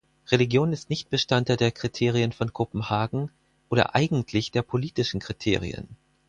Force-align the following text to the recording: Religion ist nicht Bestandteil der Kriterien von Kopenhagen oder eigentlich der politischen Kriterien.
Religion 0.31 0.73
ist 0.73 0.89
nicht 0.89 1.11
Bestandteil 1.11 1.57
der 1.57 1.71
Kriterien 1.71 2.31
von 2.31 2.51
Kopenhagen 2.53 3.29
oder 3.69 3.93
eigentlich 3.93 4.49
der 4.49 4.63
politischen 4.63 5.19
Kriterien. 5.19 5.89